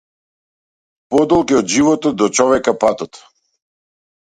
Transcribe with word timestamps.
Подолг 1.15 1.51
е 1.55 1.59
од 1.59 1.69
животот 1.75 2.19
до 2.23 2.31
човека 2.41 2.77
патот. 2.87 3.23